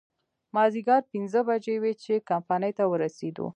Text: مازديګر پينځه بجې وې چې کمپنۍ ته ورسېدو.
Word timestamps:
مازديګر 0.55 1.01
پينځه 1.11 1.41
بجې 1.47 1.75
وې 1.81 1.93
چې 2.03 2.13
کمپنۍ 2.29 2.71
ته 2.77 2.83
ورسېدو. 2.91 3.47